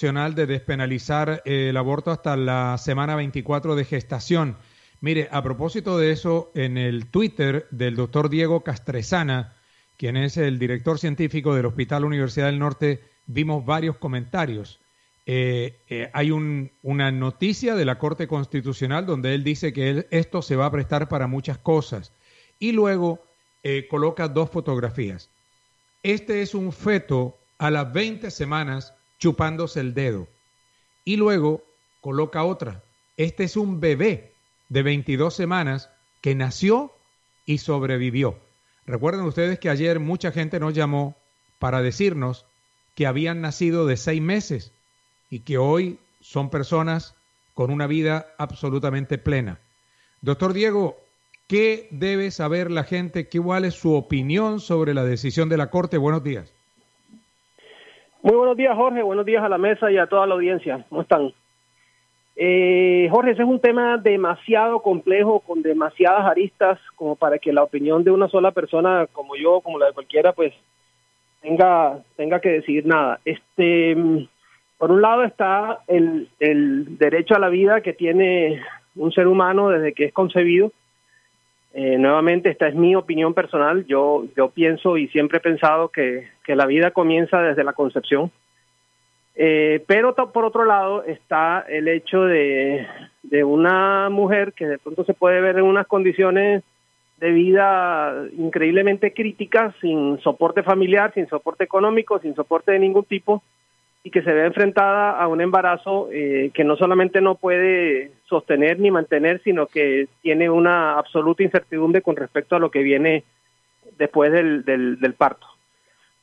[0.00, 4.56] de despenalizar el aborto hasta la semana 24 de gestación.
[5.00, 9.56] Mire, a propósito de eso, en el Twitter del doctor Diego Castresana,
[9.96, 14.78] quien es el director científico del Hospital Universidad del Norte, vimos varios comentarios.
[15.26, 20.54] Eh, eh, hay una noticia de la Corte Constitucional donde él dice que esto se
[20.54, 22.12] va a prestar para muchas cosas.
[22.60, 23.20] Y luego
[23.64, 25.28] eh, coloca dos fotografías.
[26.04, 30.28] Este es un feto a las 20 semanas chupándose el dedo.
[31.04, 31.62] Y luego
[32.00, 32.82] coloca otra.
[33.16, 34.32] Este es un bebé
[34.68, 36.92] de 22 semanas que nació
[37.46, 38.38] y sobrevivió.
[38.86, 41.16] Recuerden ustedes que ayer mucha gente nos llamó
[41.58, 42.46] para decirnos
[42.94, 44.72] que habían nacido de seis meses
[45.30, 47.14] y que hoy son personas
[47.54, 49.60] con una vida absolutamente plena.
[50.20, 50.96] Doctor Diego,
[51.46, 53.28] ¿qué debe saber la gente?
[53.28, 55.96] ¿Cuál es su opinión sobre la decisión de la Corte?
[55.96, 56.52] Buenos días.
[58.28, 59.02] Muy buenos días, Jorge.
[59.02, 60.84] Buenos días a la mesa y a toda la audiencia.
[60.90, 61.32] ¿Cómo están?
[62.36, 67.62] Eh, Jorge, ese es un tema demasiado complejo, con demasiadas aristas, como para que la
[67.62, 70.52] opinión de una sola persona, como yo, como la de cualquiera, pues
[71.40, 73.18] tenga, tenga que decidir nada.
[73.24, 73.96] Este,
[74.76, 78.60] por un lado está el, el derecho a la vida que tiene
[78.94, 80.70] un ser humano desde que es concebido
[81.74, 83.84] eh, nuevamente, esta es mi opinión personal.
[83.86, 88.30] Yo, yo pienso y siempre he pensado que, que la vida comienza desde la concepción.
[89.40, 92.86] Eh, pero por otro lado está el hecho de,
[93.22, 96.64] de una mujer que de pronto se puede ver en unas condiciones
[97.18, 103.42] de vida increíblemente críticas, sin soporte familiar, sin soporte económico, sin soporte de ningún tipo,
[104.04, 108.78] y que se ve enfrentada a un embarazo eh, que no solamente no puede sostener
[108.78, 113.24] ni mantener, sino que tiene una absoluta incertidumbre con respecto a lo que viene
[113.98, 115.46] después del, del, parto.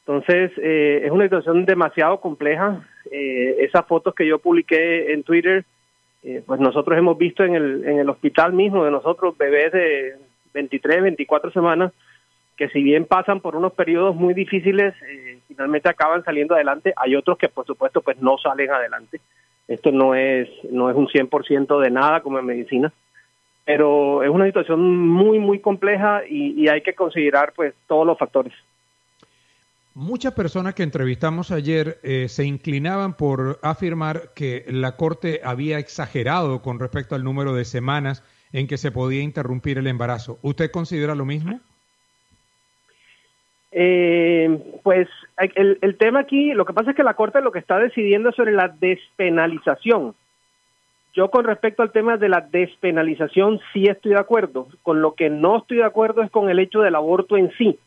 [0.00, 2.86] Entonces, eh, es una situación demasiado compleja.
[3.10, 5.64] Eh, esas fotos que yo publiqué en Twitter,
[6.46, 10.16] pues nosotros hemos visto en el, en el hospital mismo de nosotros bebés de
[10.52, 11.92] 23, 24 semanas,
[12.58, 16.92] que si bien pasan por unos periodos muy difíciles, eh, finalmente acaban saliendo adelante.
[16.96, 19.20] Hay otros que por supuesto pues no salen adelante.
[19.68, 22.92] Esto no es no es un 100% de nada como en medicina,
[23.64, 28.52] pero es una situación muy muy compleja y, hay que considerar pues todos los factores.
[29.94, 36.60] Muchas personas que entrevistamos ayer eh, se inclinaban por afirmar que la Corte había exagerado
[36.60, 40.38] con respecto al número de semanas en que se podía interrumpir el embarazo.
[40.42, 41.60] ¿Usted considera lo mismo?
[43.70, 47.58] Eh, pues el, el, tema aquí, lo que pasa es que la Corte lo que
[47.58, 50.14] está decidiendo es sobre la despenalización.
[51.14, 54.68] Yo con respecto al tema de la despenalización sí estoy de acuerdo.
[54.82, 57.78] Con lo que no estoy de acuerdo es con el hecho del aborto en sí.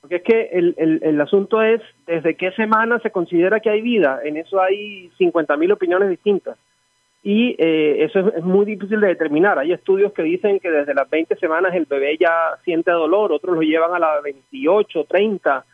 [0.00, 3.82] Porque es que el, el, el asunto es desde qué semana se considera que hay
[3.82, 4.20] vida.
[4.24, 6.58] En eso hay 50 mil opiniones distintas
[7.28, 9.58] y eh, eso es, muy difícil de determinar.
[9.58, 12.30] Hay estudios que dicen que desde las 20 semanas el bebé ya
[12.64, 15.64] siente dolor, otros lo llevan a las 28, 30,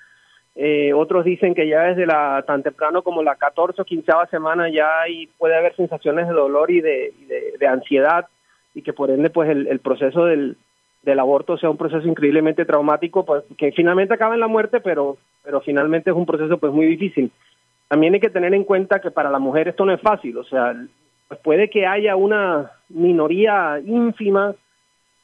[0.54, 4.70] eh, otros dicen que ya desde la tan temprano como la 14 o 15 semana
[4.70, 7.12] ya hay, puede haber sensaciones de dolor y de,
[7.60, 8.28] de, ansiedad
[8.74, 10.56] y que por ende pues el, proceso del,
[11.02, 15.18] del aborto sea un proceso increíblemente traumático, pues que finalmente acaba en la muerte, pero,
[15.44, 17.30] pero finalmente es un proceso pues muy difícil.
[17.88, 20.44] También hay que tener en cuenta que para la mujer esto no es fácil, o
[20.44, 20.74] sea,
[21.32, 24.54] pues puede que haya una minoría ínfima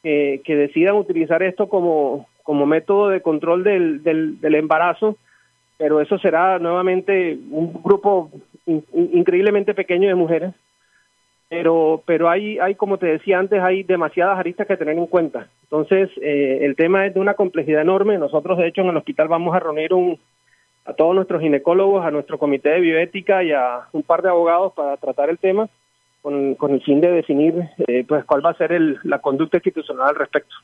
[0.02, 5.16] que, decidan utilizar esto como, como método de control del, del, embarazo,
[5.76, 8.30] pero eso será nuevamente un grupo
[8.64, 10.54] increíblemente pequeño de mujeres.
[11.50, 15.48] Pero, pero hay, hay, como te decía antes, hay demasiadas aristas que tener en cuenta.
[15.64, 18.16] Entonces, eh, el tema es de una complejidad enorme.
[18.16, 20.18] Nosotros, de hecho, en el hospital vamos a reunir un,
[20.86, 24.72] a todos nuestros ginecólogos, a nuestro comité de bioética y a un par de abogados
[24.72, 25.68] para tratar el tema
[26.56, 27.54] con, el fin de definir
[27.86, 30.54] eh, pues cuál va a ser el, la conducta institucional al respecto.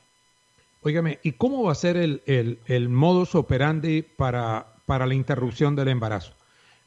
[0.83, 5.89] Óigame, ¿y cómo va a ser el, el, modus operandi para, para la interrupción del
[5.89, 6.35] embarazo?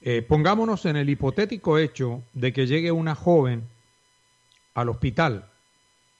[0.01, 3.63] Eh, pongámonos en el hipotético hecho de que llegue una joven
[4.75, 5.45] al hospital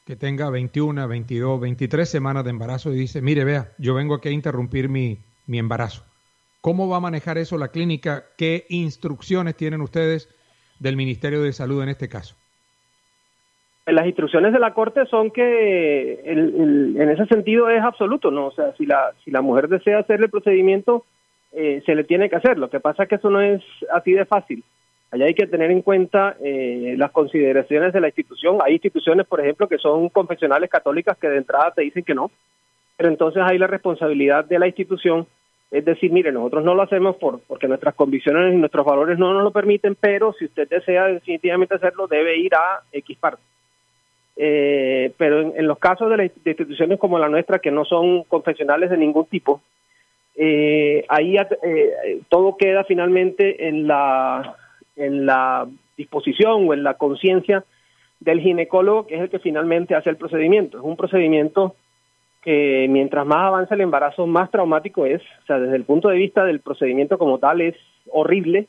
[0.06, 4.30] que tenga 21, 22, 23 semanas de embarazo y dice, mire, vea, yo vengo aquí
[4.30, 6.04] a interrumpir mi, mi embarazo.
[6.62, 8.26] ¿Cómo va a manejar eso la clínica?
[8.36, 10.30] ¿Qué instrucciones tienen ustedes
[10.80, 12.36] del Ministerio de Salud en este caso?
[13.88, 18.48] Las instrucciones de la Corte son que en ese sentido es absoluto, ¿no?
[18.48, 21.06] O sea, si la, si la mujer desea hacer el procedimiento,
[21.54, 22.58] eh, se le tiene que hacer.
[22.58, 23.64] Lo que pasa es que eso no es
[23.94, 24.62] así de fácil.
[25.10, 28.58] Allá hay que tener en cuenta eh, las consideraciones de la institución.
[28.62, 32.30] Hay instituciones, por ejemplo, que son confesionales católicas que de entrada te dicen que no,
[32.98, 35.26] pero entonces hay la responsabilidad de la institución,
[35.72, 39.34] es decir, mire, nosotros no lo hacemos por porque nuestras convicciones y nuestros valores no
[39.34, 43.42] nos lo permiten, pero si usted desea definitivamente hacerlo, debe ir a X parte.
[44.40, 48.92] Eh, pero en, los casos de, las instituciones como la nuestra, que no son confesionales
[48.92, 49.62] de ningún tipo,
[50.36, 54.56] eh, ahí eh, todo queda finalmente en la,
[54.96, 55.68] en la
[55.98, 57.66] disposición o en la conciencia
[58.20, 60.78] del ginecólogo, que es el que finalmente hace el procedimiento.
[60.78, 61.76] Es un procedimiento
[62.44, 65.22] que mientras más avanza el embarazo, más traumático es.
[65.44, 67.76] O sea, desde el punto de vista del procedimiento como tal, es
[68.12, 68.68] horrible.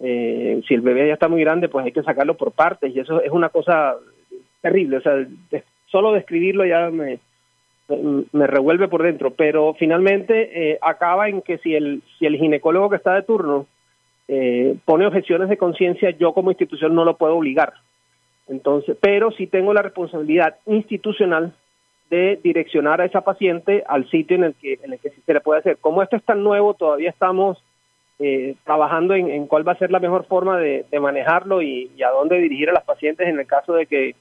[0.00, 3.22] si el bebé ya está muy grande, pues hay que sacarlo por partes y eso
[3.22, 3.96] es una cosa
[4.62, 5.26] terrible, o sea,
[5.86, 7.18] solo describirlo ya me,
[8.32, 12.90] me revuelve por dentro, pero finalmente eh, acaba en que si el, si el ginecólogo
[12.90, 13.66] que está de turno
[14.28, 17.74] eh, pone objeciones de conciencia, yo como institución no lo puedo obligar.
[18.48, 21.52] Entonces, pero sí tengo la responsabilidad institucional
[22.10, 25.40] de direccionar a esa paciente al sitio en el que en el que se le
[25.40, 25.78] puede hacer.
[25.78, 27.62] Como esto es tan nuevo, todavía estamos
[28.18, 32.38] eh, trabajando en, cuál va a ser la mejor forma de, manejarlo y, a dónde
[32.38, 34.14] dirigir a las pacientes en el caso de que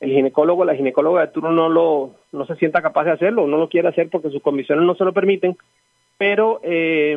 [0.00, 3.56] el ginecólogo, la ginecóloga de turno no lo no se sienta capaz de hacerlo, no
[3.56, 5.56] lo quiere hacer porque sus condiciones no se lo permiten,
[6.18, 7.12] pero eh,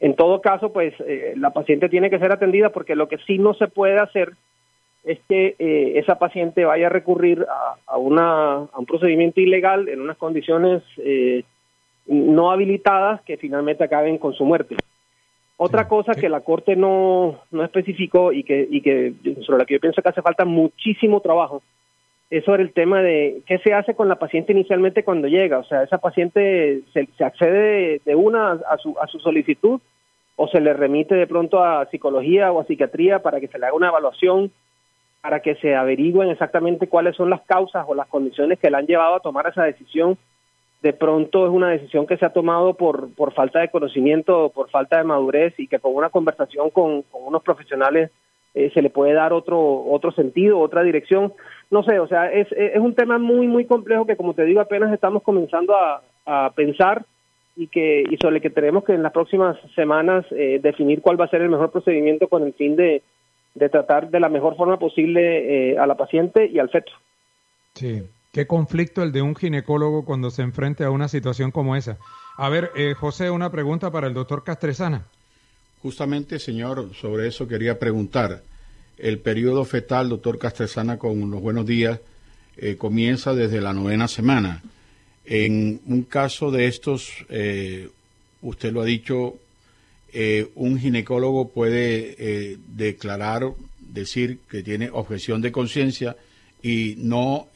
[0.00, 3.38] en todo caso, pues eh, la paciente tiene que ser atendida porque lo que sí
[3.38, 4.32] no se puede hacer
[5.04, 7.46] es que eh, esa paciente vaya a recurrir
[7.86, 10.82] a, una, a un procedimiento ilegal en unas condiciones
[12.06, 14.76] no habilitadas que finalmente acaben con su muerte.
[15.60, 19.12] Otra cosa que la Corte no, no especificó y que, y que
[19.44, 21.62] sobre la que yo pienso que hace falta muchísimo trabajo
[22.30, 25.58] es sobre el tema de qué se hace con la paciente inicialmente cuando llega.
[25.58, 29.80] O sea, esa paciente se, accede de, una a su, a su solicitud
[30.36, 33.66] o se le remite de pronto a psicología o a psiquiatría para que se le
[33.66, 34.52] haga una evaluación,
[35.22, 38.86] para que se averigüen exactamente cuáles son las causas o las condiciones que le han
[38.86, 40.16] llevado a tomar esa decisión
[40.82, 44.70] de pronto es una decisión que se ha tomado por, por falta de conocimiento, por
[44.70, 48.10] falta de madurez y que con una conversación con, unos profesionales
[48.54, 51.32] eh, se le puede dar otro, otro sentido, otra dirección.
[51.70, 54.60] No sé, o sea, es, es un tema muy, muy complejo que, como te digo,
[54.60, 56.02] apenas estamos comenzando a,
[56.54, 57.06] pensar
[57.56, 61.18] y, que, y sobre el que tenemos que en las próximas semanas eh, definir cuál
[61.18, 63.02] va a ser el mejor procedimiento con el fin de,
[63.54, 66.92] de tratar de la mejor forma posible eh, a la paciente y al feto.
[67.72, 68.02] Sí,
[68.32, 71.96] Qué conflicto el de un ginecólogo cuando se enfrente a una situación como esa.
[72.36, 75.06] A ver, eh, José, una pregunta para el doctor Castresana.
[75.82, 78.42] Justamente, señor, sobre eso quería preguntar.
[78.98, 82.00] El periodo fetal, doctor Castresana, con los buenos días,
[82.58, 84.62] eh, comienza desde la novena semana.
[85.24, 87.88] En un caso de estos, eh,
[88.42, 89.36] usted lo ha dicho,
[90.54, 96.16] un ginecólogo puede declarar, decir que tiene objeción de conciencia
[96.62, 97.48] y no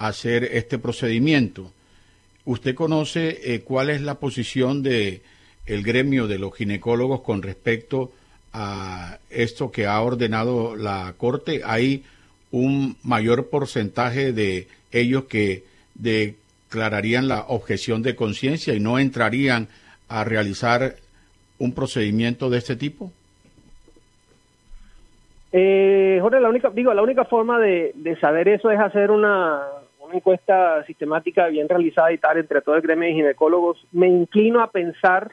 [0.00, 1.70] hacer este procedimiento.
[2.46, 5.20] ¿Usted conoce eh, cuál es la posición de
[5.66, 8.10] el gremio de los ginecólogos con respecto
[8.52, 11.60] a esto que ha ordenado la Corte?
[11.64, 12.02] Hay
[12.50, 19.68] un mayor porcentaje de ellos que declararían la objeción de conciencia y no entrarían
[20.08, 20.96] a realizar
[21.58, 23.12] un procedimiento de este tipo?
[25.52, 29.60] Eh, Jorge, la única, digo, la única forma de saber eso es hacer una,
[30.16, 34.70] encuesta sistemática bien realizada y tal entre todo el gremio de ginecólogos, me inclino a
[34.70, 35.32] pensar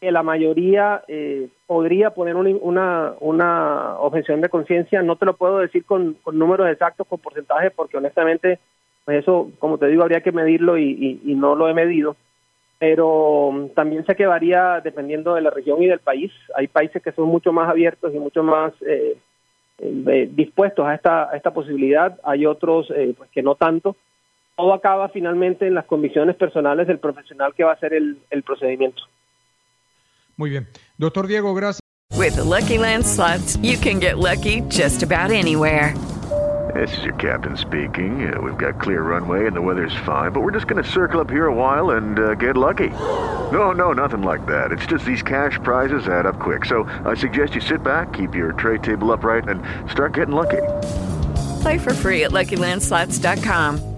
[0.00, 5.02] que la mayoría eh, podría poner una, una objeción de conciencia.
[5.02, 8.60] No te lo puedo decir con, números exactos, con porcentajes, porque honestamente,
[9.04, 12.16] pues eso, como te digo, habría que medirlo y, no lo he medido.
[12.78, 16.30] Pero también sé que varía dependiendo de la región y del país.
[16.54, 19.16] Hay países que son mucho más abiertos y mucho más eh,
[19.80, 22.20] eh, dispuestos a esta, a esta posibilidad.
[22.22, 23.96] Hay otros pues que no tanto
[24.58, 28.42] todo acaba finalmente en las convicciones personales del profesional que va a hacer el, el
[28.42, 29.04] procedimiento.
[30.36, 30.66] Muy bien.
[30.98, 31.80] Doctor Diego, gracias.
[32.16, 35.94] With the Lucky Land slots, you can get lucky just about anywhere.
[36.74, 38.32] This is your captain speaking.
[38.32, 41.20] Uh, we've got clear runway and the weather's fine, but we're just going to circle
[41.20, 42.90] up here a while and uh, get lucky.
[43.52, 44.72] No, no, nothing like that.
[44.72, 46.64] It's just these cash prizes add up quick.
[46.64, 50.62] So I suggest you sit back, keep your tray table upright, and start getting lucky.
[51.62, 53.97] Play for free at LuckyLandSlots.com.